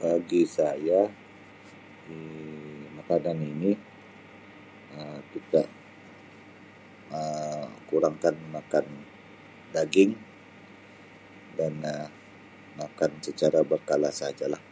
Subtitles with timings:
[0.00, 1.00] Bagi saya
[2.10, 3.72] Um makanan ini
[5.36, 5.60] kita
[7.16, 8.86] Um kurangkan memakan
[9.76, 10.12] daging
[11.60, 12.08] dan Um
[12.80, 14.62] makan secara berrkala sahaja lah.